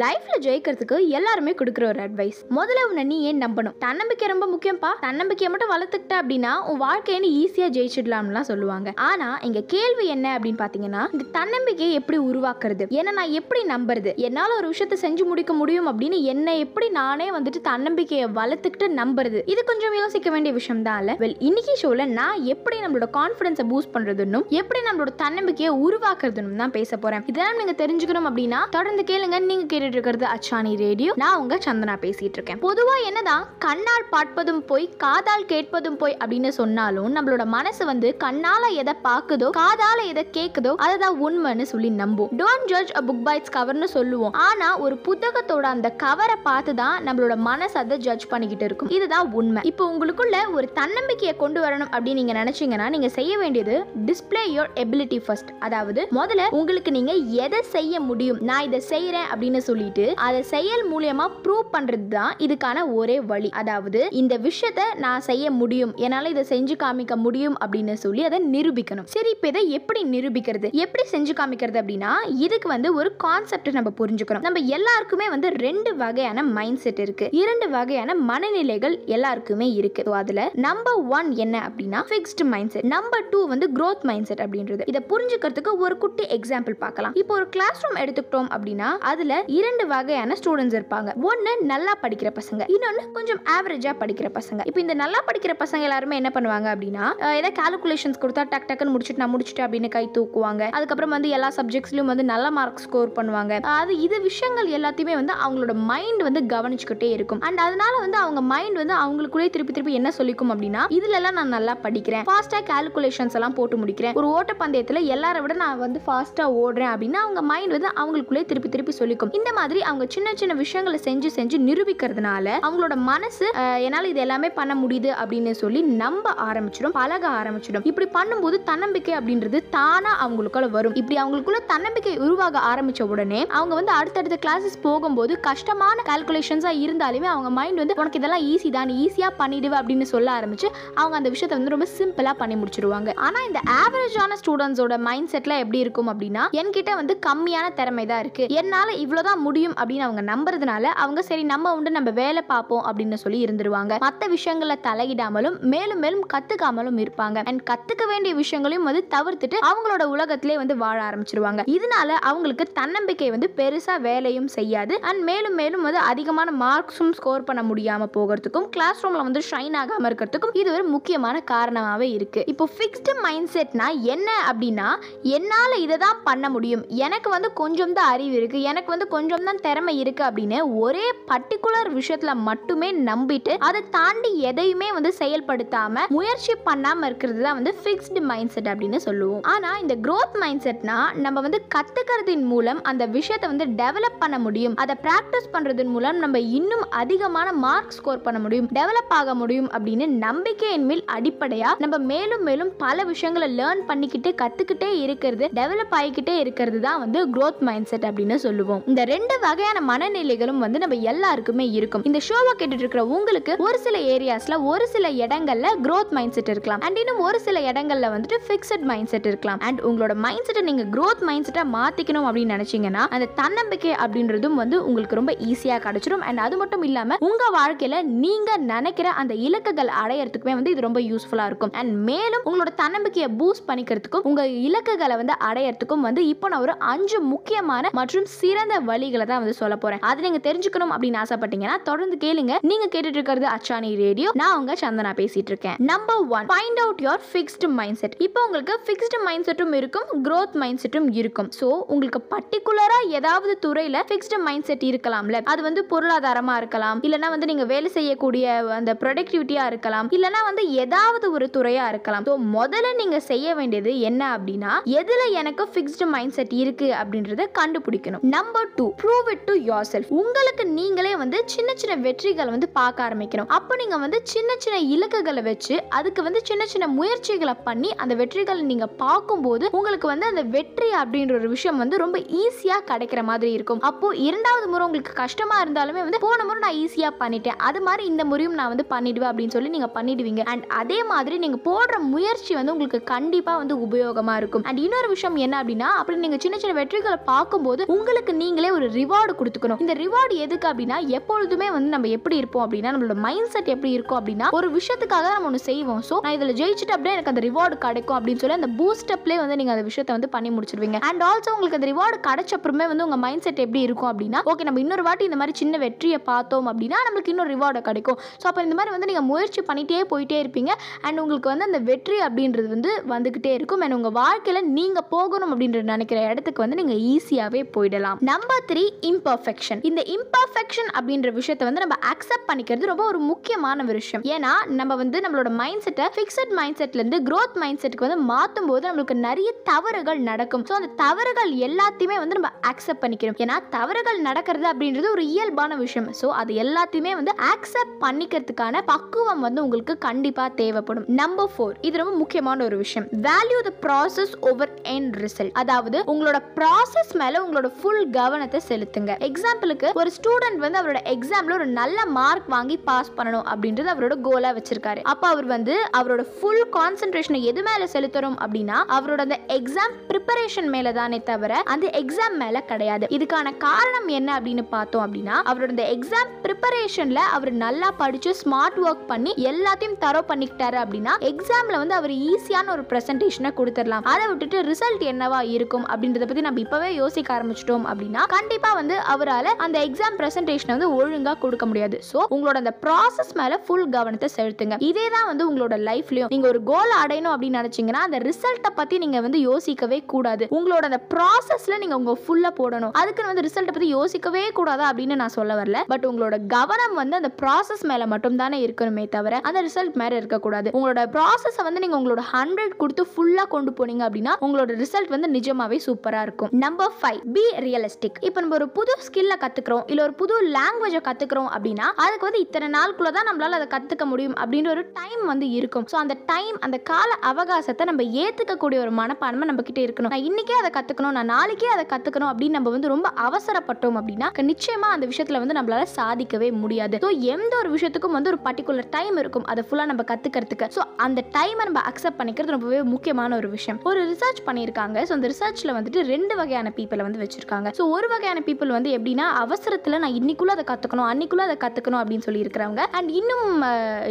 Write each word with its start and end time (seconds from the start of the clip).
லைஃப்ல 0.00 0.34
ஜெயிக்கிறதுக்கு 0.44 0.96
எல்லாருமே 1.18 1.52
கொடுக்குற 1.58 1.84
ஒரு 1.90 2.00
அட்வைஸ் 2.04 2.38
முதல்ல 2.56 2.80
உன்னை 2.88 3.02
நீ 3.10 3.16
ஏன் 3.28 3.40
நம்பணும்? 3.44 3.74
தன்னம்பிக்கை 3.84 4.26
ரொம்ப 4.32 4.46
முக்கியம்ப்பா 4.52 4.90
தன்னம்பிக்கையை 5.04 5.50
மட்டும் 5.52 5.70
வளர்த்துக்கிட்ட 5.72 6.14
அப்படின்னா 6.22 6.52
உன் 6.70 6.80
வாழ்க்கையை 6.82 7.18
ஈஸியாக 7.20 7.38
ஈஸியா 7.44 7.68
ஜெயிச்சிடலாம்லாம் 7.76 8.46
சொல்லுவாங்க. 8.50 8.88
ஆனா 9.08 9.28
இங்க 9.48 9.60
கேள்வி 9.74 10.06
என்ன 10.14 10.26
அப்படின்னு 10.38 10.60
பாத்தீங்கன்னா 10.64 11.02
இந்த 11.12 11.24
தன்னம்பிக்கையை 11.36 11.94
எப்படி 12.00 12.18
உருவாக்குறது? 12.30 12.86
ஏன்னா 12.98 13.12
நான் 13.18 13.32
எப்படி 13.40 13.62
நம்புறது? 13.72 14.12
என்னால 14.28 14.50
ஒரு 14.58 14.68
விஷயத்த 14.72 14.98
செஞ்சு 15.04 15.24
முடிக்க 15.30 15.52
முடியும் 15.52 15.88
அப்படின்னு 15.92 16.18
என்னை 16.32 16.54
எப்படி 16.64 16.88
நானே 16.98 17.28
வந்துட்டு 17.36 17.62
தன்னம்பிக்கையை 17.70 18.28
வளர்த்துக்கிட்டு 18.40 18.88
நம்புறது? 19.00 19.40
இது 19.54 19.64
கொஞ்சம் 19.64 19.96
யோசிக்க 20.02 20.30
வேண்டிய 20.36 20.54
விஷயம் 20.58 20.84
தான் 20.88 21.00
இல்ல? 21.00 21.16
வெல் 21.24 21.36
இன்னைக்கு 21.48 21.74
ஷோல 21.82 22.08
நான் 22.20 22.44
எப்படி 22.54 22.78
நம்மளோட 22.84 23.10
கான்ஃபிடன்ஸை 23.18 23.66
பூஸ்ட் 23.72 23.94
பண்றதுன்னும் 23.96 24.46
எப்படி 24.60 24.82
நம்மளோட 24.90 25.14
தன்னம்பிக்கையை 25.24 25.72
உருவாக்குறதுன்னு 25.86 26.62
தான் 26.64 26.76
பேச 26.78 26.96
போறேன். 26.96 27.26
இதெல்லாம் 27.32 27.60
நீங்க 27.62 27.76
தெரிஞ்சுக்கணும் 27.84 28.30
அப்படின்னா 28.30 28.62
தொடர்ந்து 28.78 29.04
கேளுங்க. 29.12 29.36
நீங்க 29.50 29.66
கேட்டுட்டு 29.88 29.98
இருக்கிறது 29.98 30.26
அச்சானி 30.34 30.72
ரேடியோ. 30.84 31.10
நான் 31.22 31.38
உங்க 31.42 31.54
சந்தனா 31.66 31.94
பேசிட்டு 32.04 32.36
இருக்கேன் 32.38 32.60
பொதுவா 32.66 32.94
என்னதான் 33.08 33.44
கண்ணால் 33.66 34.06
பார்ப்பதும் 34.14 34.62
போய் 34.70 34.84
காதால் 35.04 35.46
கேட்பதும் 35.52 35.98
போய் 36.02 36.16
அப்படின்னு 36.22 36.50
சொன்னாலும் 36.60 37.10
நம்மளோட 37.16 37.44
மனசு 37.56 37.82
வந்து 37.90 38.08
கண்ணால 38.24 38.64
எதை 38.82 38.94
பார்க்குதோ 39.08 39.48
காதால 39.60 39.98
எதை 40.12 40.24
கேட்குதோ 40.38 40.72
அதுதான் 40.86 41.16
உண்மைன்னு 41.26 41.66
சொல்லி 41.72 41.90
நம்பும். 42.02 42.30
Don't 42.40 42.68
judge 42.72 42.92
a 43.00 43.02
book 43.08 43.22
by its 43.28 43.54
கவர்னு 43.56 43.88
சொல்லுவோம். 43.96 44.34
ஆனா 44.48 44.68
ஒரு 44.84 44.96
புத்தகத்தோட 45.08 45.66
அந்த 45.74 45.88
கவரை 46.04 46.36
பார்த்து 46.48 46.74
தான் 46.82 46.96
நம்மளோட 47.08 47.36
மனசு 47.48 47.76
அதை 47.82 47.98
ஜட்ஜ் 48.08 48.26
பண்ணிக்கிட்டு 48.32 48.66
இருக்கும். 48.68 48.92
இதுதான் 48.98 49.26
உண்மை. 49.40 49.62
இப்போ 49.70 49.84
உங்களுக்குள்ள 49.92 50.36
ஒரு 50.56 50.68
தன்னம்பிக்கையை 50.80 51.34
கொண்டு 51.44 51.58
வரணும் 51.66 51.92
அப்படின்னு 51.94 52.20
நீங்க 52.20 52.36
நினைச்சீங்கன்னா 52.42 52.88
நீங்க 52.96 53.10
செய்ய 53.18 53.32
வேண்டியது 53.42 53.76
டிஸ்பிளே 54.10 54.44
யோர் 54.56 54.72
எபிலிட்டி 54.84 55.20
ஃபர்ஸ்ட் 55.26 55.52
அதாவது 55.66 56.00
முதல்ல 56.18 56.46
உங்களுக்கு 56.60 56.90
நீங்க 56.98 57.12
எதை 57.46 57.62
செய்ய 57.76 57.94
முடியும்? 58.08 58.38
நான் 58.48 58.66
இதை 58.68 58.80
செய்யறேன் 58.92 59.28
அப்படின்னு 59.32 59.60
சொல்லிட்டு 59.78 60.06
அதை 60.26 60.38
செயல் 60.52 60.84
மூலியமா 60.92 61.24
ப்ரூவ் 61.42 61.66
பண்றது 61.74 62.06
தான் 62.14 62.32
இதுக்கான 62.44 62.78
ஒரே 62.98 63.16
வழி. 63.30 63.48
அதாவது 63.60 64.00
இந்த 64.20 64.34
விஷயத்த 64.46 64.82
நான் 65.04 65.24
செய்ய 65.28 65.44
முடியும் 65.58 65.92
என்னால 66.04 66.30
இதை 66.32 66.44
செஞ்சு 66.52 66.74
காமிக்க 66.82 67.14
முடியும் 67.24 67.56
அப்படின்னு 67.64 67.94
சொல்லி 68.04 68.22
அதை 68.28 68.38
நிரூபிக்கணும். 68.54 69.06
சரி 69.14 69.30
இப்போ 69.34 69.46
இதை 69.52 69.62
எப்படி 69.78 70.00
நிரூபிக்கிறது? 70.14 70.68
எப்படி 70.84 71.04
செஞ்சு 71.12 71.34
காமிக்கிறது 71.40 71.78
அப்படின்னா 71.82 72.12
இதுக்கு 72.46 72.68
வந்து 72.74 72.90
ஒரு 73.00 73.10
கான்செப்ட் 73.24 73.70
நம்ம 73.78 73.92
புரிஞ்சுக்கணும். 74.00 74.44
நம்ம 74.46 74.62
எல்லாருக்குமே 74.78 75.28
வந்து 75.34 75.50
ரெண்டு 75.66 75.92
வகையான 76.02 76.44
மைண்ட் 76.58 76.82
செட் 76.84 77.02
இருக்கு. 77.04 77.28
இரண்டு 77.42 77.68
வகையான 77.76 78.16
மனநிலைகள் 78.30 78.96
எல்லாருக்குமே 79.16 79.68
இருக்கு. 79.80 80.04
அதுல 80.22 80.48
நம்பர் 80.66 81.00
ஒன் 81.18 81.30
என்ன 81.46 81.56
அப்படின்னா 81.68 82.02
fixed 82.10 82.48
mind 82.54 82.74
set 82.74 82.90
number 82.96 83.28
two 83.32 83.42
வந்து 83.54 83.68
குரோத் 83.78 84.04
மைண்ட் 84.10 84.28
செட் 84.32 84.44
அப்படின்றது. 84.46 84.82
இதை 84.92 85.02
புரிஞ்சுக்கிறதுக்கு 85.12 85.74
ஒரு 85.86 85.96
குட்டி 86.04 86.26
எக்ஸாம்பிள் 86.38 86.78
பார்க்கலாம். 86.84 87.14
இப்போ 87.22 87.34
ஒரு 87.40 87.48
கிளாஸ் 87.56 87.82
ரூம் 87.84 88.00
எடுத்துக்கிட்டோம் 88.04 88.50
அப்படின்னா 88.56 88.90
அதுல 89.12 89.32
இரண்டு 89.46 89.66
வகையான 89.92 90.36
ஸ்டூடெண்ட்ஸ் 90.40 90.76
இருப்பாங்க. 90.78 91.10
ஒன்னு 91.30 91.52
நல்லா 91.72 91.92
படிக்கிற 92.02 92.30
பசங்க 92.38 92.62
இன்னொன்னு 92.74 93.02
கொஞ்சம் 93.18 93.40
ஆவரேஜா 93.56 93.92
படிக்கிற 94.02 94.28
பசங்க. 94.38 94.60
இப்போ 94.70 94.80
இந்த 94.84 94.94
நல்லா 95.02 95.20
படிக்கிற 95.28 95.52
பசங்க 95.62 95.86
எல்லாருமே 95.88 96.16
என்ன 96.20 96.30
பண்ணுவாங்க 96.34 96.68
அப்படின்னா 96.74 97.04
ஏதாவது 97.38 97.52
கால்குலேஷன்ஸ் 97.60 98.20
கொடுத்தா 98.22 98.44
டக் 98.52 98.66
டக்குன்னு 98.70 98.94
முடிச்சுட்டு 98.94 99.22
நான் 99.22 99.32
முடிச்சுட்டு 99.34 99.64
அப்படின்னு 99.66 99.88
கை 99.96 100.04
தூக்குவாங்க. 100.16 100.62
அதுக்கப்புறம் 100.78 101.14
வந்து 101.16 101.28
எல்லா 101.36 101.50
சப்ஜெக்ட்ஸ்லயும் 101.58 102.10
வந்து 102.12 102.24
நல்ல 102.32 102.50
மார்க் 102.58 102.84
ஸ்கோர் 102.86 103.14
பண்ணுவாங்க. 103.18 103.60
அது 103.80 103.92
இது 104.06 104.16
விஷயங்கள் 104.28 104.68
எல்லாத்தையுமே 104.78 105.16
வந்து 105.20 105.34
அவங்களோட 105.44 105.74
மைண்ட் 105.90 106.22
வந்து 106.28 106.42
கவனிச்சுக்கிட்டே 106.54 107.10
இருக்கும். 107.16 107.40
அண்ட் 107.48 107.60
அதனால 107.66 107.94
வந்து 108.04 108.18
அவங்க 108.24 108.40
மைண்ட் 108.52 108.80
வந்து 108.82 108.94
அவங்களுக்குள்ளே 109.02 109.50
திருப்பி 109.54 109.72
திருப்பி 109.72 109.94
என்ன 110.00 110.12
சொல்லிக்கும் 110.18 110.52
அப்படின்னா 110.54 110.84
இதுல 110.98 111.18
எல்லாம் 111.20 111.36
நான் 111.40 111.54
நல்லா 111.56 111.76
படிக்கிறேன். 111.86 112.24
ஃபாஸ்டா 112.30 112.60
கால்குலேஷன்ஸ் 112.72 113.36
எல்லாம் 113.40 113.56
போட்டு 113.58 113.76
முடிக்கிறேன். 113.82 114.14
ஒரு 114.20 114.28
ஓட்டப்பந்தயத்தில் 114.36 115.00
எல்லாரை 115.14 115.40
விட 115.44 115.54
நான் 115.64 115.82
வந்து 115.84 116.00
ஃபாஸ்டா 116.06 116.46
ஓடுறேன் 116.62 116.92
அப்படின்னா 116.94 117.20
அவங்க 117.26 117.42
மைண்ட் 117.52 117.74
வந்து 117.76 117.90
அவங்களுக்குள்ளே 118.00 118.44
திருப்பி 118.50 118.68
திருப்பி 118.74 118.94
சொல்லிக்கும். 119.00 119.34
இந்த 119.38 119.50
மாதிரி 119.58 119.82
அவங்க 119.90 120.06
சின்ன 120.14 120.34
சின்ன 120.42 120.56
விஷயங்களை 120.62 121.00
செஞ்சு 121.08 121.30
செஞ்சு 121.38 121.56
நிரூபிக்கிறதுனால 121.68 122.46
அவங்களோட 122.66 122.94
மனசு 123.10 123.46
என்னால் 123.86 124.10
இது 124.12 124.22
எல்லாமே 124.26 124.50
பண்ண 124.58 124.72
முடியுது 124.82 125.10
அப்படின்னு 125.20 125.52
சொல்லி 125.62 125.82
நம்ப 126.02 126.34
ஆரம்பிச்சிடும் 126.48 126.96
பழக 126.98 127.24
ஆரம்பிச்சிடும். 127.40 127.86
இப்படி 127.90 128.06
பண்ணும்போது 128.16 128.56
தன்னம்பிக்கை 128.70 129.12
அப்படின்றது 129.18 129.58
தானா 129.76 130.12
அவங்களுக்குள்ள 130.24 130.68
வரும். 130.76 130.94
இப்படி 131.00 131.16
அவங்களுக்குள்ள 131.22 131.60
தன்னம்பிக்கை 131.72 132.14
உருவாக 132.26 132.62
ஆரம்பிச்ச 132.70 133.02
உடனே 133.12 133.40
அவங்க 133.58 133.72
வந்து 133.80 133.92
அடுத்தடுத்த 133.98 134.38
கிளாஸஸ் 134.44 134.76
போகும்போது 134.86 135.32
கஷ்டமான 135.48 135.96
கால்குலேஷன்ஸா 136.10 136.72
இருந்தாலுமே 136.84 137.28
அவங்க 137.34 137.50
மைண்ட் 137.58 137.80
வந்து 137.82 137.96
உனக்கு 138.02 138.20
இதெல்லாம் 138.20 138.44
ஈஸி 138.50 138.70
தான் 138.76 138.92
ஈஸியா 139.02 139.30
பண்ணிடுவ 139.40 139.76
அப்படின்னு 139.80 140.08
சொல்ல 140.12 140.28
ஆரம்பிச்சு 140.38 140.68
அவங்க 141.00 141.16
அந்த 141.20 141.32
விஷயத்தை 141.34 141.56
வந்து 141.58 141.74
ரொம்ப 141.74 141.88
சிம்பிளா 141.98 142.34
பண்ணி 142.42 142.56
முடிச்சிருவாங்க. 142.62 143.10
ஆனா 143.26 143.38
இந்த 143.48 143.60
ஆவரேஜான 143.82 144.38
ஸ்டூடெண்ட்ஸோட 144.42 144.96
மைண்ட் 145.08 145.32
செட்ல 145.34 145.58
எப்படி 145.64 145.82
இருக்கும் 145.84 146.10
அப்படின்னா 146.12 146.44
என்கிட்ட 146.60 146.94
வந்து 147.00 147.16
கம்மியான 147.28 147.66
திறமை 147.80 148.06
தான் 148.12 148.22
இருக்கு. 148.24 148.46
என்னால 148.60 148.88
இவ்வளவுதான் 149.04 149.37
முடியும் 149.38 149.74
அப்படின்னு 149.80 150.06
அவங்க 150.06 150.22
நம்புறதுனால 150.32 150.84
அவங்க 151.04 151.22
சரி 151.22 151.42
நம்ம 151.52 151.72
உண்டு 151.78 151.90
நம்ம 151.90 152.10
வேலை 152.20 152.42
பார்ப்போம் 152.42 152.84
அப்படின்னு 152.88 153.18
சொல்லி 153.22 153.40
இருந்துருவாங்க. 153.44 153.94
மற்ற 153.98 154.26
விஷயங்களை 154.26 154.76
தலையிடாமலும் 154.88 155.56
மேலும் 155.72 155.98
மேலும் 155.98 156.24
கத்துக்காமலும் 156.34 157.00
இருப்பாங்க. 157.04 157.38
அண்ட் 157.50 157.62
கத்துக்க 157.70 158.06
வேண்டிய 158.08 158.34
விஷயங்களையும் 158.34 158.88
வந்து 158.90 159.02
தவிர்த்துட்டு 159.14 159.58
அவங்களோட 159.70 160.04
உலகத்திலே 160.14 160.56
வந்து 160.56 160.76
வாழ 160.76 160.98
ஆரம்பிச்சிருவாங்க. 161.08 161.62
இதனால 161.76 162.10
அவங்களுக்கு 162.30 162.66
தன்னம்பிக்கை 162.72 163.30
வந்து 163.30 163.50
பெருசா 163.56 164.00
வேலையும் 164.00 164.48
செய்யாது. 164.56 164.94
அண்ட் 165.02 165.22
மேலும் 165.22 165.54
மேலும் 165.54 165.82
வந்து 165.82 166.02
அதிகமான 166.10 166.48
மார்க்ஸும் 166.64 167.12
ஸ்கோர் 167.18 167.46
பண்ண 167.48 167.62
முடியாம 167.62 168.08
போகிறதுக்கும் 168.16 168.68
கிளாஸ் 168.70 169.06
ரூம்ல 169.06 169.26
வந்து 169.28 169.42
ஷைன் 169.50 169.76
ஆகாம 169.82 170.06
இருக்கிறதுக்கும் 170.10 170.56
இது 170.60 170.68
ஒரு 170.72 170.84
முக்கியமான 170.94 171.42
காரணமாவே 171.50 172.08
இருக்கு. 172.16 172.42
இப்போ 172.46 172.68
ஃபிக்ஸ்டு 172.76 173.14
மைண்ட் 173.22 173.52
செட்னா 173.52 173.86
என்ன 174.14 174.28
அப்படின்னா 174.50 174.88
என்னால 175.36 175.70
இதை 175.84 175.96
தான் 175.96 176.18
பண்ண 176.24 176.46
முடியும். 176.50 176.84
எனக்கு 177.06 177.30
வந்து 177.30 177.52
கொஞ்சம் 177.52 177.92
தான் 177.92 178.10
அறிவு 178.14 178.34
இருக்கு. 178.36 178.58
எனக்கு 178.70 178.90
வந்து 178.94 179.06
கொஞ்சம் 179.08 179.27
கொஞ்சம் 179.28 179.48
தான் 179.48 179.64
திறமை 179.64 179.92
இருக்கு 180.02 180.22
அப்படின்னு 180.26 180.58
ஒரே 180.82 181.06
பர்டிகுலர் 181.30 181.88
விஷயத்துல 181.96 182.32
மட்டுமே 182.46 182.88
நம்பிட்டு 183.08 183.52
அதை 183.66 183.80
தாண்டி 183.96 184.30
எதையுமே 184.50 184.88
வந்து 184.96 185.10
செயல்படுத்தாம 185.18 186.04
முயற்சி 186.16 186.54
பண்ணாம 186.68 187.08
இருக்கிறது 187.08 187.40
தான் 187.46 187.56
வந்து 187.58 187.72
ஃபிக்ஸ்டு 187.80 188.20
மைண்ட் 188.30 188.52
செட் 188.54 188.70
அப்படின்னு 188.72 188.98
சொல்லுவோம். 189.06 189.42
ஆனா 189.54 189.70
இந்த 189.82 189.94
க்ரோத் 190.04 190.36
மைண்ட் 190.42 190.62
செட்னா 190.66 190.96
நம்ம 191.24 191.42
வந்து 191.46 191.60
கத்துக்கிறதின் 191.74 192.46
மூலம் 192.52 192.80
அந்த 192.90 193.06
விஷயத்தை 193.16 193.50
வந்து 193.52 193.66
டெவலப் 193.82 194.18
பண்ண 194.22 194.38
முடியும். 194.46 194.76
அதை 194.84 194.96
பிராக்டிஸ் 195.06 195.50
பண்றதன் 195.56 195.92
மூலம் 195.96 196.22
நம்ம 196.24 196.42
இன்னும் 196.58 196.86
அதிகமான 197.02 197.52
மார்க் 197.66 197.94
ஸ்கோர் 197.98 198.24
பண்ண 198.28 198.40
முடியும். 198.46 198.70
டெவலப் 198.80 199.14
ஆக 199.18 199.34
முடியும் 199.42 199.70
அப்படின்னு 199.78 200.08
நம்பிக்கையின் 200.26 200.88
மேல் 200.92 201.04
அடிப்படையா 201.18 201.72
நம்ம 201.84 201.98
மேலும் 202.12 202.46
மேலும் 202.50 202.72
பல 202.84 203.04
விஷயங்களை 203.12 203.50
லேர்ன் 203.60 203.84
பண்ணிக்கிட்டே 203.92 204.34
கத்துக்கிட்டே 204.44 204.90
இருக்கிறது 205.04 205.46
டெவலப் 205.60 205.94
ஆகிக்கிட்டே 206.00 206.36
இருக்கிறது 206.46 206.80
தான் 206.88 207.00
வந்து 207.04 207.20
க்ரோத் 207.36 207.62
மைண்ட் 207.70 207.90
செட் 207.92 208.08
அப்படின்னு 208.08 208.36
சொல்லுவோம். 208.46 208.82
இந்த 208.90 209.02
ரெண்டு 209.18 209.36
வகையான 209.44 209.78
மனநிலைகளும் 209.88 210.60
வந்து 210.62 210.78
நம்ம 210.82 210.96
எல்லாருக்குமே 211.10 211.64
இருக்கும். 211.76 212.02
இந்த 212.08 212.18
ஷோவை 212.26 212.50
கேட்டுட்டு 212.58 212.82
இருக்கிற 212.82 213.02
உங்களுக்கு 213.16 213.52
ஒரு 213.66 213.78
சில 213.84 213.96
ஏரியாஸ்ல 214.14 214.56
ஒரு 214.70 214.84
சில 214.92 215.06
இடங்கள்ல 215.22 215.68
க்ரோத் 215.84 216.12
மைண்ட் 216.16 216.34
செட் 216.36 216.50
இருக்கலாம். 216.52 216.82
அண்ட் 216.86 216.98
இன்னும் 217.02 217.20
ஒரு 217.28 217.38
சில 217.46 217.60
இடங்கள்ல 217.70 218.08
வந்துட்டு 218.14 218.36
ஃபிக்ஸட் 218.46 218.84
மைண்ட் 218.90 219.10
செட் 219.12 219.26
இருக்கலாம். 219.30 219.60
அண்ட் 219.66 219.80
உங்களோட 219.88 220.14
மைண்ட் 220.24 220.46
செட்டை 220.48 220.62
நீங்க 220.68 220.84
க்ரோத் 220.94 221.22
மைண்ட் 221.28 221.46
செட்டை 221.48 221.64
மாத்திக்கணும் 221.76 222.26
அப்படின்னு 222.28 222.54
நினைச்சீங்கன்னா 222.56 223.04
அந்த 223.16 223.28
தன்னம்பிக்கை 223.40 223.94
அப்படின்றதும் 224.04 224.58
வந்து 224.62 224.78
உங்களுக்கு 224.88 225.18
ரொம்ப 225.20 225.34
ஈஸியா 225.48 225.78
கிடைச்சிடும் 225.86 226.24
அண்ட் 226.28 226.42
அது 226.46 226.56
மட்டும் 226.62 226.84
இல்லாம 226.88 227.18
உங்க 227.28 227.44
வாழ்க்கையில 227.58 228.02
நீங்க 228.24 228.56
நினைக்கிற 228.72 229.08
அந்த 229.22 229.36
இலக்குகள் 229.48 229.92
அடையறதுக்குமே 230.02 230.56
வந்து 230.60 230.74
இது 230.76 230.86
ரொம்ப 230.88 231.02
யூஸ்ஃபுல்லா 231.10 231.48
இருக்கும். 231.52 231.74
அண்ட் 231.82 231.94
மேலும் 232.10 232.46
உங்களோட 232.50 232.72
தன்னம்பிக்கையை 232.82 233.30
பூஸ்ட் 233.42 233.68
பண்ணிக்கிறதுக்கும் 233.70 234.28
உங்க 234.32 234.46
இலக்குகளை 234.68 235.18
வந்து 235.22 235.36
அடையறதுக்கும் 235.50 236.06
வந்து 236.08 236.24
இப்போ 236.34 236.52
நான் 236.54 236.66
ஒரு 236.68 236.76
அஞ்சு 236.94 237.20
முக்கியமான 237.34 237.94
மற்றும் 238.00 238.30
சிறந்த 238.38 238.74
வழி 238.92 239.06
செய்திகளை 239.08 239.24
தான் 239.28 239.40
வந்து 239.42 239.58
சொல்ல 239.60 239.74
போறேன். 239.82 240.00
அதை 240.08 240.20
நீங்க 240.26 240.40
தெரிஞ்சுக்கணும் 240.46 240.92
அப்படின்னு 240.94 241.18
ஆசைப்பட்டீங்கன்னா 241.22 241.76
தொடர்ந்து 241.88 242.16
கேளுங்க. 242.24 242.54
நீங்க 242.70 242.86
கேட்டுட்டு 242.94 243.18
இருக்கிறது 243.18 243.46
அச்சானி 243.54 243.90
ரேடியோ. 244.04 244.28
நான் 244.40 244.56
உங்க 244.60 244.72
சந்தனா 244.82 245.12
பேசிட்டு 245.20 245.50
இருக்கேன் 245.52 245.76
number 245.90 246.20
one 246.36 246.48
find 246.50 246.80
out 246.82 247.00
your 247.06 247.22
fixed 247.30 247.68
mindset 248.00 248.16
இப்போ 248.26 248.40
உங்களுக்கு 248.46 248.74
ஃபிக்ஸ்டு 248.86 249.18
மைண்ட் 249.26 249.46
செட்டும் 249.48 249.74
இருக்கும் 249.80 250.08
க்ரோத் 250.26 250.56
மைண்ட் 250.62 250.80
செட்டும் 250.82 251.08
இருக்கும். 251.20 251.48
ஸோ 251.60 251.68
உங்களுக்கு 251.94 252.20
பர்டிகுலரா 252.34 252.98
ஏதாவது 253.18 253.54
துறையில 253.66 254.02
ஃபிக்ஸ்டு 254.10 254.40
மைண்ட் 254.48 254.66
செட் 254.70 254.84
இருக்கலாம்ல. 254.90 255.40
அது 255.52 255.62
வந்து 255.68 255.84
பொருளாதாரமா 255.92 256.56
இருக்கலாம். 256.62 257.00
இல்லைன்னா 257.08 257.30
வந்து 257.34 257.50
நீங்க 257.52 257.66
வேலை 257.72 257.90
செய்யக்கூடிய 257.98 258.46
அந்த 258.78 258.94
ப்ரொடக்டிவிட்டியா 259.04 259.64
இருக்கலாம். 259.72 260.10
இல்லைன்னா 260.18 260.42
வந்து 260.50 260.64
ஏதாவது 260.84 261.28
ஒரு 261.38 261.48
துறையா 261.56 261.86
இருக்கலாம். 261.94 262.26
ஸோ 262.30 262.36
முதல்ல 262.58 262.92
நீங்க 263.02 263.20
செய்ய 263.30 263.48
வேண்டியது 263.60 263.94
என்ன 264.10 264.22
அப்படின்னா 264.36 264.74
எதுல 265.00 265.22
எனக்கு 265.42 265.64
ஃபிக்ஸ்டு 265.72 266.10
மைண்ட் 266.16 266.36
செட் 266.38 266.54
இருக்கு 266.62 266.90
அப்படின்றத 267.00 267.48
கண்டுபிடிக்கணும். 267.60 268.24
Number 268.36 268.70
two 268.78 268.88
prove 269.00 269.26
it 269.32 269.44
to 269.48 269.54
yourself 269.90 270.10
உங்களுக்கு 270.20 270.64
நீங்களே 270.78 271.12
வந்து 271.22 271.38
சின்ன 271.54 271.70
சின்ன 271.80 271.94
வெற்றிகளை 272.04 272.50
வந்து 272.54 272.68
பார்க்க 272.78 273.04
ஆரம்பிக்கணும். 273.06 273.48
அப்போ 273.56 273.72
நீங்கள் 273.80 274.00
வந்து 274.04 274.18
சின்ன 274.32 274.56
சின்ன 274.64 274.76
இலக்குகளை 274.94 275.42
வச்சு 275.48 275.74
அதுக்கு 275.98 276.20
வந்து 276.26 276.40
சின்ன 276.48 276.62
சின்ன 276.72 276.86
முயற்சிகளை 276.98 277.54
பண்ணி 277.68 277.90
அந்த 278.02 278.14
வெற்றிகளை 278.20 278.62
நீங்கள் 278.70 278.92
பார்க்கும்போது 279.04 279.64
உங்களுக்கு 279.78 280.08
வந்து 280.12 280.26
அந்த 280.30 280.42
வெற்றி 280.56 280.88
அப்படின்ற 281.02 281.34
ஒரு 281.40 281.50
விஷயம் 281.54 281.80
வந்து 281.82 282.02
ரொம்ப 282.04 282.18
ஈஸியாக 282.42 282.82
கிடைக்கிற 282.90 283.22
மாதிரி 283.30 283.50
இருக்கும். 283.58 283.82
அப்போ 283.90 284.10
இரண்டாவது 284.28 284.66
முறை 284.72 284.84
உங்களுக்கு 284.88 285.14
கஷ்டமாக 285.22 285.64
இருந்தாலுமே 285.66 286.02
வந்து 286.06 286.22
போன 286.26 286.44
முறை 286.48 286.58
நான் 286.66 286.78
ஈஸியாக 286.84 287.14
பண்ணிட்டேன். 287.22 287.58
அது 287.68 287.82
மாதிரி 287.88 288.04
இந்த 288.12 288.24
முறையும் 288.32 288.58
நான் 288.60 288.72
வந்து 288.74 288.86
பண்ணிடுவேன் 288.94 289.30
அப்படின்னு 289.32 289.56
சொல்லி 289.56 289.72
நீங்கள் 289.76 289.94
பண்ணிடுவீங்க. 289.98 290.44
அண்ட் 290.54 290.66
அதே 290.80 290.98
மாதிரி 291.12 291.38
நீங்கள் 291.44 291.64
போடுற 291.68 291.98
முயற்சி 292.14 292.52
வந்து 292.60 292.74
உங்களுக்கு 292.76 293.02
கண்டிப்பாக 293.14 293.62
வந்து 293.62 293.76
உபயோகமாக 293.86 294.40
இருக்கும். 294.42 294.66
அண்ட் 294.68 294.82
இன்னொரு 294.86 295.10
விஷயம் 295.14 295.38
என்ன 295.46 295.56
அப்படின்னா 295.62 295.90
அப்படி 296.00 296.22
நீங்கள் 296.26 296.44
சின்ன 296.46 296.58
சின்ன 296.64 296.76
வெற்றிகளை 296.82 297.20
பார்க்கும்போது 297.32 297.82
உங்களுக்கு 297.98 298.34
நீங்களே 298.42 298.70
ஒரு 298.78 298.86
ரிவார்டு 298.96 299.32
கொடுத்துக்கணும். 299.40 299.80
இந்த 299.84 299.94
ரிவார்டு 300.02 300.34
எதுக்கு 300.44 300.66
அப்படின்னா 300.70 300.98
எப்பொழுதுமே 301.18 301.68
வந்து 301.76 301.90
நம்ம 301.94 302.10
எப்படி 302.16 302.36
இருப்போம் 302.42 302.64
அப்படின்னா 302.66 302.92
நம்மளோட 302.94 303.16
மைண்ட் 303.26 303.50
செட் 303.54 303.70
எப்படி 303.74 303.92
இருக்கும் 303.96 304.18
அப்படின்னா 304.20 304.48
ஒரு 304.58 304.68
விஷயத்துக்காக 304.78 305.32
நம்ம 305.34 305.48
ஒன்று 305.50 305.60
செய்வோம். 305.68 306.02
ஸோ 306.08 306.16
நான் 306.24 306.36
இதில் 306.38 306.54
ஜெயிச்சுட்டு 306.60 306.94
அப்படியே 306.96 307.14
எனக்கு 307.16 307.32
அந்த 307.32 307.44
ரிவார்டு 307.48 307.78
கிடைக்கும் 307.86 308.16
அப்படின்னு 308.18 308.42
சொல்லி 308.42 308.58
அந்த 308.60 308.70
பூஸ்டப்லேயே 308.80 309.40
வந்து 309.42 309.58
நீங்கள் 309.60 309.76
அந்த 309.76 309.86
விஷயத்தை 309.90 310.14
வந்து 310.16 310.30
பண்ணி 310.36 310.52
முடிச்சிருவீங்க. 310.56 311.00
அண்ட் 311.10 311.24
ஆல்சோ 311.30 311.52
உங்களுக்கு 311.56 311.80
அந்த 311.80 311.90
ரிவார்டு 311.92 312.18
கிடைச்ச 312.28 312.52
அப்புறமே 312.58 312.86
வந்து 312.92 313.06
உங்கள் 313.08 313.22
மைண்ட் 313.26 313.44
செட் 313.48 313.62
எப்படி 313.66 313.82
இருக்கும் 313.88 314.10
அப்படின்னா 314.12 314.42
ஓகே 314.52 314.66
நம்ம 314.70 314.80
இன்னொரு 314.84 315.06
வாட்டி 315.08 315.26
இந்த 315.30 315.40
மாதிரி 315.42 315.56
சின்ன 315.62 315.78
வெற்றியை 315.86 316.20
பார்த்தோம் 316.30 316.68
அப்படின்னா 316.72 317.00
நம்மளுக்கு 317.08 317.32
இன்னொரு 317.34 317.52
ரிவார்டு 317.56 317.82
கிடைக்கும். 317.88 318.18
ஸோ 318.42 318.46
அப்போ 318.50 318.62
இந்த 318.68 318.76
மாதிரி 318.78 318.94
வந்து 318.96 319.10
நீங்கள் 319.12 319.26
முயற்சி 319.30 319.62
பண்ணிகிட்டே 319.70 320.02
போயிட்டே 320.12 320.38
இருப்பீங்க. 320.44 320.72
அண்ட் 321.06 321.20
உங்களுக்கு 321.24 321.50
வந்து 321.52 321.68
அந்த 321.68 321.80
வெற்றி 321.90 322.18
அப்படின்றது 322.26 322.68
வந்து 322.76 322.90
வந்துக்கிட்டே 323.14 323.52
இருக்கும். 323.58 323.82
அண்ட் 323.86 323.96
உங்கள் 323.98 324.16
வாழ்க்கையில் 324.20 324.68
நீங்கள் 324.78 325.06
போகணும் 325.14 325.52
அப்படின்ற 325.54 325.82
நினைக்கிற 325.92 326.20
இடத்துக்கு 326.30 326.64
வந்து 326.64 326.78
நீங்கள் 326.80 327.00
ஈஸியாகவே 327.14 327.62
போயிடலாம். 327.76 328.18
நம்பர் 328.30 328.64
த்ரீ 328.70 328.77
இம்பர்ஃபெக்ஷன் 329.10 329.80
இந்த 329.88 330.00
இம்பர்ஃபெக்ஷன் 330.16 330.90
அப்படின்ற 330.96 331.28
விஷயத்தை 331.38 331.64
வந்து 331.68 331.82
நம்ம 331.84 331.96
அக்செப்ட் 332.12 332.46
பண்ணிக்கிறது 332.50 332.90
ரொம்ப 332.92 333.04
ஒரு 333.12 333.20
முக்கியமான 333.30 333.84
ஒரு 333.88 333.98
விஷயம். 334.02 334.24
ஏன்னா 334.34 334.52
நம்ம 334.80 334.92
வந்து 335.02 335.18
நம்மளோட 335.24 335.50
மைண்ட் 335.60 335.84
செட்டை 335.86 336.06
ஃபிக்ஸட் 336.16 336.52
மைண்ட் 336.58 336.78
செட்லேருந்து 336.80 337.20
க்ரோத் 337.28 337.58
மைண்ட் 337.62 337.80
செட்டுக்கு 337.82 338.06
வந்து 338.06 338.20
மாற்றும் 338.32 338.68
போது 338.70 338.84
நம்மளுக்கு 338.88 339.16
நிறைய 339.28 339.50
தவறுகள் 339.70 340.20
நடக்கும். 340.30 340.64
ஸோ 340.70 340.74
அந்த 340.78 340.90
தவறுகள் 341.04 341.52
எல்லாத்தையுமே 341.68 342.18
வந்து 342.22 342.38
நம்ம 342.38 342.50
அக்செப்ட் 342.70 343.02
பண்ணிக்கிறோம். 343.04 343.38
ஏன்னா 343.46 343.56
தவறுகள் 343.76 344.20
நடக்கிறது 344.28 344.66
அப்படின்றது 344.72 345.08
ஒரு 345.16 345.24
இயல்பான 345.34 345.76
விஷயம். 345.84 346.08
ஸோ 346.20 346.28
அது 346.42 346.52
எல்லாத்தையுமே 346.64 347.14
வந்து 347.20 347.34
அக்செப்ட் 347.52 347.96
பண்ணிக்கிறதுக்கான 348.04 348.82
பக்குவம் 348.92 349.44
வந்து 349.46 349.62
உங்களுக்கு 349.66 349.96
கண்டிப்பாக 350.08 350.50
தேவைப்படும். 350.62 351.06
நம்பர் 351.22 351.52
ஃபோர் 351.54 351.74
இது 351.88 352.02
ரொம்ப 352.02 352.14
முக்கியமான 352.22 352.64
ஒரு 352.68 352.76
விஷயம். 352.84 353.08
Value 353.28 353.60
the 353.68 353.72
process 353.86 354.34
over 354.50 354.72
N 354.94 355.10
result 355.24 355.56
அதாவது 355.62 355.98
உங்களோட 356.12 356.40
ப்ராசஸ் 356.58 357.12
மேலே 357.22 357.38
உங்களோட 357.44 357.68
ஃபுல் 357.78 358.04
கவனத்தை 358.18 358.60
செலுத்துங்க. 358.70 359.12
எக்ஸாம்பிளுக்கு 359.28 359.88
ஒரு 360.00 360.10
ஸ்டூடெண்ட் 360.16 360.60
வந்து 360.64 360.80
அவரோட 360.80 361.00
எக்ஸாம்ல 361.14 361.56
ஒரு 361.58 361.66
நல்ல 361.80 361.98
மார்க் 362.18 362.48
வாங்கி 362.54 362.76
பாஸ் 362.88 363.12
பண்ணணும் 363.18 363.46
அப்படின்றது 363.52 363.90
அவரோட 363.94 364.14
கோலா 364.26 364.50
வச்சிருக்காரு. 364.58 365.02
அப்போ 365.12 365.26
அவர் 365.34 365.48
வந்து 365.54 365.74
அவரோட 365.98 366.22
ஃபுல் 366.36 366.64
கான்சென்ட்ரேஷனை 366.78 367.40
எது 367.50 367.62
மேல 367.68 367.88
செலுத்துறோம் 367.94 368.38
அப்படின்னா 368.44 368.78
அவரோட 368.96 369.20
அந்த 369.26 369.38
எக்ஸாம் 369.58 369.94
ப்ரிப்பரேஷன் 370.10 370.68
மேல 370.74 370.92
தானே 371.00 371.20
தவிர 371.30 371.60
அந்த 371.74 371.86
எக்ஸாம் 372.02 372.36
மேல 372.42 372.62
கிடையாது. 372.72 373.06
இதுக்கான 373.16 373.54
காரணம் 373.66 374.08
என்ன 374.18 374.30
அப்படின்னு 374.38 374.64
பார்த்தோம் 374.74 375.04
அப்படின்னா 375.06 375.36
அவரோட 375.50 375.70
இந்த 375.76 375.86
எக்ஸாம் 375.96 376.30
ப்ரிப்பரேஷன்ல 376.44 377.20
அவர் 377.38 377.52
நல்லா 377.64 377.90
படிச்சு 378.02 378.30
ஸ்மார்ட் 378.42 378.78
ஒர்க் 378.88 379.04
பண்ணி 379.12 379.34
எல்லாத்தையும் 379.50 379.98
தரோ 380.04 380.22
பண்ணிக்கிட்டாரு 380.30 380.78
அப்படின்னா 380.84 381.14
எக்ஸாம்ல 381.30 381.76
வந்து 381.82 381.96
அவர் 382.00 382.14
ஈஸியான 382.30 382.70
ஒரு 382.76 382.84
ப்ரெசன்டேஷனை 382.90 383.50
கொடுத்துடலாம். 383.58 384.06
அதை 384.12 384.24
விட்டுட்டு 384.30 384.58
ரிசல்ட் 384.70 385.04
என்னவா 385.12 385.40
இருக்கும் 385.56 385.86
அப்படின்றத 385.92 386.26
பத்தி 386.30 386.46
நம்ம 386.46 386.60
இப்பவே 386.64 386.88
யோசிக்க 387.02 387.36
ஆரம்பிச்சிட்டோம் 387.36 387.86
அப்படின்னா 387.90 388.22
கண்டிப்பாக 388.48 388.76
வந்து 388.78 388.94
அவரால் 389.12 389.48
அந்த 389.64 389.78
எக்ஸாம் 389.86 390.14
ப்ரெசன்டேஷனை 390.18 390.72
வந்து 390.74 390.86
ஒழுங்காக 390.98 391.36
கொடுக்க 391.42 391.64
முடியாது. 391.70 391.96
ஸோ 392.10 392.18
உங்களோட 392.34 392.56
அந்த 392.60 392.70
ப்ராசஸ் 392.84 393.32
மேலே 393.40 393.56
ஃபுல் 393.64 393.84
கவனத்தை 393.96 394.28
செலுத்துங்க. 394.36 394.76
இதே 394.88 395.04
தான் 395.14 395.26
வந்து 395.30 395.44
உங்களோட 395.48 395.76
லைஃப்லையும் 395.88 396.30
நீங்கள் 396.34 396.50
ஒரு 396.52 396.60
கோல் 396.70 396.92
அடையணும் 397.00 397.32
அப்படின்னு 397.32 397.58
நினச்சிங்கன்னா 397.60 398.02
அந்த 398.06 398.18
ரிசல்ட்டை 398.26 398.70
பற்றி 398.78 398.98
நீங்கள் 399.02 399.24
வந்து 399.26 399.40
யோசிக்கவே 399.48 399.98
கூடாது. 400.12 400.46
உங்களோட 400.58 400.82
அந்த 400.90 401.00
ப்ராசஸில் 401.12 401.78
நீங்கள் 401.82 401.98
உங்கள் 402.00 402.18
ஃபுல்லாக 402.22 402.54
போடணும். 402.60 402.94
அதுக்குன்னு 403.00 403.32
வந்து 403.32 403.44
ரிசல்ட்டை 403.48 403.74
பற்றி 403.76 403.90
யோசிக்கவே 403.96 404.44
கூடாது 404.60 404.84
அப்படின்னு 404.90 405.18
நான் 405.22 405.34
சொல்ல 405.36 405.58
வரல. 405.60 405.82
பட் 405.92 406.06
உங்களோட 406.12 406.38
கவனம் 406.54 406.96
வந்து 407.02 407.18
அந்த 407.20 407.32
ப்ராசஸ் 407.42 407.84
மேலே 407.92 408.06
மட்டும் 408.14 408.40
தானே 408.42 408.60
இருக்கணுமே 408.68 409.04
தவிர 409.16 409.42
அந்த 409.50 409.62
ரிசல்ட் 409.68 410.00
மேலே 410.04 410.16
இருக்கக்கூடாது. 410.22 410.70
உங்களோட 410.78 411.04
ப்ராசஸை 411.18 411.66
வந்து 411.68 411.84
நீங்கள் 411.86 412.00
உங்களோட 412.00 412.24
ஹண்ட்ரட் 412.32 412.74
கொடுத்து 412.84 413.06
ஃபுல்லாக 413.12 413.48
கொண்டு 413.56 413.72
போனீங்க 413.80 414.08
அப்படின்னா 414.08 414.36
உங்களோட 414.48 414.70
ரிசல்ட் 414.82 415.14
வந்து 415.16 415.30
நிஜமாவே 415.36 415.80
சூப்பராக 415.88 416.26
இருக்கும். 416.28 416.52
நம்பர் 416.66 416.96
ஃபைவ் 416.98 417.22
பி 417.36 417.46
ரியலிஸ்டிக் 417.68 418.20
இப்போ 418.28 418.36
நம்ம 418.42 418.56
ஒரு 418.58 418.66
புது 418.76 418.92
ஸ்கில்ல 419.06 419.34
கத்துக்கிறோம் 419.44 419.84
இல்ல 419.92 420.00
ஒரு 420.06 420.14
புது 420.20 420.34
லாங்குவேஜை 420.56 421.00
கத்துக்கிறோம் 421.08 421.50
அப்படின்னா 421.54 421.86
அதுக்கு 422.04 422.26
வந்து 422.28 422.42
இத்தனை 422.46 422.68
நாளுக்குள்ள 422.76 423.12
தான் 423.16 423.28
நம்மளால 423.30 423.58
அதை 423.60 423.68
கத்துக்க 423.74 424.06
முடியும் 424.12 424.36
அப்படின்ற 424.42 424.70
ஒரு 424.76 424.84
டைம் 424.98 425.22
வந்து 425.32 425.48
இருக்கும். 425.58 425.86
ஸோ 425.92 425.96
அந்த 426.02 426.16
டைம் 426.32 426.56
அந்த 426.68 426.78
கால 426.92 427.10
அவகாசத்தை 427.30 427.86
நம்ம 427.90 428.02
ஏத்துக்கக்கூடிய 428.24 428.80
ஒரு 428.84 428.94
மனப்பான்மை 429.00 429.48
நம்ம 429.50 429.64
கிட்ட 429.68 429.80
இருக்கணும். 429.86 430.14
நான் 430.14 430.26
இன்னைக்கே 430.30 430.58
அதை 430.62 430.72
கத்துக்கணும் 430.78 431.16
நான் 431.18 431.30
நாளைக்கே 431.34 431.70
அதை 431.76 431.86
கத்துக்கணும் 431.94 432.30
அப்படின்னு 432.32 432.58
நம்ம 432.58 432.72
வந்து 432.76 432.92
ரொம்ப 432.94 433.08
அவசரப்பட்டோம் 433.28 433.98
அப்படின்னா 434.02 434.30
நிச்சயமா 434.50 434.88
அந்த 434.96 435.06
விஷயத்துல 435.10 435.40
வந்து 435.42 435.56
நம்மளால 435.56 435.86
சாதிக்கவே 435.96 436.48
முடியாது. 436.62 436.96
ஸோ 437.04 437.10
எந்த 437.34 437.52
ஒரு 437.62 437.70
விஷயத்துக்கும் 437.74 438.16
வந்து 438.16 438.30
ஒரு 438.32 438.38
பர்டிகுலர் 438.46 438.88
டைம் 438.96 439.16
இருக்கும் 439.22 439.46
அதை 439.52 439.62
ஃபுல்லா 439.66 439.84
நம்ம 439.90 440.04
கத்துக்கிறதுக்கு. 440.10 440.68
ஸோ 440.76 440.82
அந்த 441.06 441.20
டைமை 441.36 441.62
நம்ம 441.68 441.82
அக்செப்ட் 441.90 442.18
பண்ணிக்கிறது 442.20 442.54
ரொம்பவே 442.56 442.80
முக்கியமான 442.94 443.36
ஒரு 443.40 443.48
விஷயம். 443.56 443.80
ஒரு 443.90 444.00
ரிசர்ச் 444.12 444.40
பண்ணியிருக்காங்க. 444.48 444.96
ஸோ 445.08 445.12
அந்த 445.16 445.28
ரிசர்ச்ல 445.34 445.74
வந்துட்டு 445.78 446.02
ரெண்டு 446.12 446.36
வகையான 446.40 446.72
பீப்பிளை 446.78 447.04
வந்து 447.06 447.22
வச்சிருக்காங்க. 447.24 447.70
ஸோ 447.78 447.84
ஒரு 447.96 448.08
மாதிரியான 448.28 448.46
பீப்புள் 448.48 448.74
வந்து 448.74 448.90
எப்படின்னா 448.94 449.26
அவசரத்தில் 449.40 449.98
நான் 449.98 450.16
இன்னைக்குள்ளே 450.18 450.52
அதை 450.54 450.64
கற்றுக்கணும் 450.64 451.08
அன்னைக்குள்ளே 451.08 451.44
அதை 451.44 451.56
கற்றுக்கணும் 451.56 452.00
அப்படின்னு 452.00 452.24
சொல்லி 452.26 452.42
இருக்கிறவங்க 452.44 452.82
அண்ட் 452.96 453.10
இன்னும் 453.10 453.46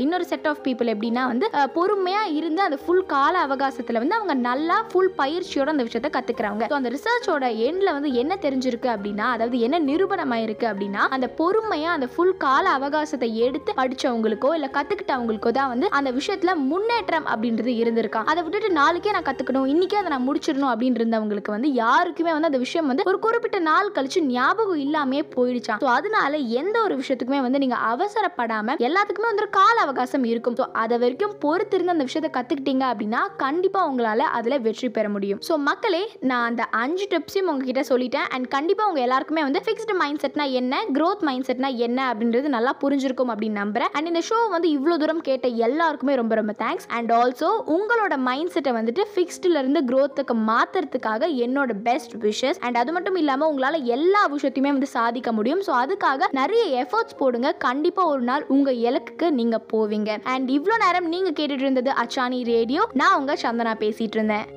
இன்னொரு 0.01 0.25
செட் 0.29 0.47
ஆஃப் 0.47 0.61
பீப்புள் 0.65 0.91
எப்படின்னா 0.93 1.23
வந்து 1.27 1.47
பொறுமையாக 1.75 2.33
இருந்து 2.39 2.61
அந்த 2.63 2.77
ஃபுல் 2.81 3.03
கால 3.07 3.33
அவகாசத்தில் 3.47 3.99
வந்து 3.99 4.17
அவங்க 4.17 4.35
நல்லா 4.41 4.77
ஃபுல் 4.89 5.11
பயிற்சியோட 5.19 5.73
அந்த 5.73 5.85
விஷயத்தை 5.87 6.11
கற்றுக்குறாங்க 6.11 6.63
ஸோ 6.65 6.77
அந்த 6.77 6.91
ரிசர்ச்சோட 6.95 7.49
எண்டில் 7.67 7.93
வந்து 7.93 8.11
என்ன 8.15 8.37
தெரிஞ்சிருக்கு 8.45 8.91
அப்படின்னா 8.93 9.27
அதாவது 9.33 9.59
என்ன 9.59 9.81
நிரூபணமாயிருக்கு 9.87 10.67
அப்படின்னா 10.71 11.03
அந்த 11.11 11.29
பொறுமையாக 11.37 11.97
அந்த 11.97 12.09
ஃபுல் 12.13 12.35
கால 12.37 12.65
அவகாசத்தை 12.77 13.29
எடுத்து 13.45 13.77
படித்தவங்களுக்கோ 13.79 14.51
இல்லை 14.53 14.71
கற்றுக்கிட்டவங்களுக்கோ 14.71 15.53
தான் 15.53 15.71
வந்து 15.73 15.89
அந்த 15.97 16.09
விஷயத்தில் 16.11 16.55
முன்னேற்றம் 16.67 17.29
அப்படின்றது 17.31 17.73
இருந்திருக்கான் 17.81 18.27
அதை 18.27 18.41
விட்டுட்டு 18.43 18.71
நாளைக்கே 18.79 19.15
நான் 19.15 19.29
கற்றுக்கணும் 19.29 19.69
இன்னைக்கே 19.69 20.01
அதை 20.01 20.11
நான் 20.15 20.27
முடிச்சிடணும் 20.27 20.71
அப்படின்னு 20.71 21.01
இருந்தவங்களுக்கு 21.01 21.55
வந்து 21.55 21.71
யாருக்குமே 21.77 22.33
வந்து 22.33 22.51
அந்த 22.51 22.59
விஷயம் 22.59 22.87
வந்து 22.87 23.07
ஒரு 23.07 23.17
குறிப்பிட்ட 23.19 23.57
நாள் 23.67 23.93
கழிச்சு 23.95 24.06
ஞாபகம் 24.15 24.81
இல்லாமே 24.85 25.21
போயிடுச்சான் 25.35 25.81
ஸோ 25.83 25.89
அதனால 25.97 26.37
எந்த 26.61 26.75
ஒரு 26.81 26.95
விஷயத்துக்குமே 27.01 27.41
வந்து 27.45 27.61
நீங்க 27.63 27.77
அவசரப்படாம 27.91 28.75
எல்லாத்துக்குமே 28.87 29.29
வந்து 29.29 29.43
ஒரு 29.45 29.51
கால 29.59 29.75
அவகாசம் 29.85 30.25
இருக்கும். 30.31 30.55
ஸோ 30.59 30.65
அதை 30.83 30.95
வரைக்கும் 31.03 31.35
பொறுத்திருந்து 31.43 31.93
அந்த 31.95 32.05
விஷயத்தை 32.09 32.31
கத்துக்கிட்டீங்க 32.37 32.83
அப்படின்னா 32.91 33.21
கண்டிப்பா 33.43 33.81
உங்களால 33.89 34.27
அதுல 34.37 34.57
வெற்றி 34.67 34.89
பெற 34.89 35.09
முடியும். 35.15 35.39
ஸோ 35.47 35.55
மக்களே 35.69 36.03
நான் 36.29 36.47
அந்த 36.49 36.63
அஞ்சு 36.83 37.07
டிப்ஸையும் 37.13 37.49
உங்ககிட்ட 37.51 37.83
சொல்லிட்டேன். 37.91 38.27
அண்ட் 38.35 38.47
கண்டிப்பா 38.55 38.85
உங்க 38.89 39.01
எல்லாருக்குமே 39.07 39.43
வந்து 39.47 39.61
ஃபிக்ஸ்டு 39.65 39.97
மைண்ட் 40.01 40.21
செட்னா 40.23 40.45
என்ன 40.61 40.81
க்ரோத் 40.97 41.25
மைண்ட் 41.29 41.47
செட்னா 41.49 41.71
என்ன 41.87 41.99
அப்படின்றது 42.11 42.49
நல்லா 42.55 42.73
புரிஞ்சிருக்கும் 42.83 43.33
அப்படின்னு 43.33 43.61
நம்புறேன். 43.63 43.91
அண்ட் 43.95 44.09
இந்த 44.11 44.23
ஷோ 44.29 44.39
வந்து 44.55 44.69
இவ்வளோ 44.77 44.97
தூரம் 45.03 45.23
கேட்ட 45.29 45.47
எல்லாருக்குமே 45.67 46.15
ரொம்ப 46.21 46.35
ரொம்ப 46.35 46.55
தேங்க்ஸ் 46.63 46.87
அண்ட் 46.97 47.11
ஆல்சோ 47.11 47.49
உங்களோட 47.77 48.17
மைண்ட் 48.29 48.53
செட்டை 48.55 48.73
வந்துட்டு 48.79 49.05
ஃபிக்ஸ்டுல 49.13 49.61
இருந்து 49.63 49.81
க்ரோத்துக்கு 49.91 50.35
மாத்துறதுக்காக 50.51 51.29
என்னோட 51.45 51.71
பெஸ்ட் 51.87 52.15
விஷஸ் 52.25 52.59
அண்ட் 52.65 52.77
அது 52.81 52.91
மட்டும் 52.97 53.15
இல்லாமல் 53.15 53.49
உங்களால் 53.51 53.79
எல்லா 53.97 54.23
விஷயத்தையுமே 54.35 54.71
வந்து 54.75 54.89
சாதிக்க 54.97 55.31
முடியும். 55.39 55.63
ஸோ 55.67 55.73
அதுக்காக 55.83 56.29
நிறைய 56.39 56.63
எஃபர்ட்ஸ் 56.83 57.19
போடுங்க. 57.21 57.51
கண்டிப்பாக 57.67 58.13
ஒரு 58.13 58.25
நாள் 58.31 58.45
உங்கள் 58.55 58.81
இலக்குக்கு 58.89 59.29
நீங்கள் 59.39 59.67
போவீங்க. 59.73 60.11
அண்ட் 60.35 60.49
இவ்வளோ 60.57 60.77
நேரம் 60.85 61.09
நீங்கள் 61.15 61.37
கேட்டுட்டு 61.39 61.67
இருந்தது 61.67 61.91
அச்சானி 62.03 62.41
ரேடியோ. 62.53 62.83
நான் 63.01 63.17
உங்கள் 63.21 63.43
சந்தனா 63.45 63.75
பேசிட்டு 63.85 64.19
இருந்தேன். 64.19 64.47